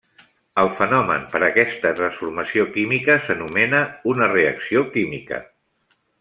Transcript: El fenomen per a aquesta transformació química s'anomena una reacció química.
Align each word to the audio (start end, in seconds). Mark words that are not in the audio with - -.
El 0.61 0.69
fenomen 0.77 1.27
per 1.33 1.41
a 1.41 1.45
aquesta 1.49 1.91
transformació 1.99 2.65
química 2.79 3.19
s'anomena 3.27 3.83
una 4.15 4.31
reacció 4.35 4.85
química. 4.97 5.41